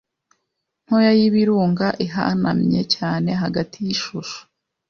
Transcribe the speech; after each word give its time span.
ntoya 0.85 1.11
y'ibirunga 1.19 1.87
ihanamye 2.05 2.81
cyane 2.95 3.29
hagati 3.43 3.77
y'ishusho 3.85 4.39